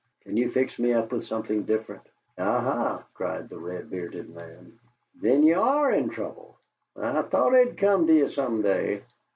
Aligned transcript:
Can 0.21 0.35
you 0.35 0.49
fix 0.49 0.79
me 0.79 0.93
up 0.93 1.11
with 1.11 1.27
something 1.27 1.61
different?" 1.61 2.01
"Aha!" 2.35 3.03
cried 3.13 3.49
the 3.49 3.59
red 3.59 3.91
bearded 3.91 4.33
man. 4.33 4.79
"Then 5.21 5.43
ye 5.43 5.53
ARE 5.53 5.91
in 5.91 6.09
trouble! 6.09 6.57
I 6.97 7.21
thought 7.21 7.53
it 7.53 7.75
'd 7.75 7.77
come 7.77 8.07
to 8.07 8.13
ye 8.15 8.27
some 8.33 8.63
day! 8.63 9.03